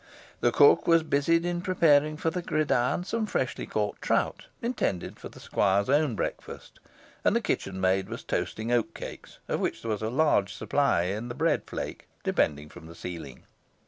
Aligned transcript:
The 0.39 0.51
cook 0.51 0.87
was 0.87 1.03
busied 1.03 1.45
in 1.45 1.61
preparing 1.61 2.17
for 2.17 2.31
the 2.31 2.41
gridiron 2.41 3.03
some 3.03 3.27
freshly 3.27 3.67
caught 3.67 4.01
trout, 4.01 4.47
intended 4.59 5.19
for 5.19 5.29
the 5.29 5.39
squire's 5.39 5.89
own 5.91 6.15
breakfast; 6.15 6.79
and 7.23 7.37
a 7.37 7.39
kitchen 7.39 7.79
maid 7.79 8.09
was 8.09 8.23
toasting 8.23 8.69
oatcakes, 8.71 9.37
of 9.47 9.59
which 9.59 9.83
there 9.83 9.91
was 9.91 10.01
a 10.01 10.09
large 10.09 10.55
supply 10.55 11.03
in 11.03 11.29
the 11.29 11.35
bread 11.35 11.65
flake 11.67 12.07
depending 12.23 12.67
from 12.67 12.87
the 12.87 12.95
ceiling. 12.95 13.43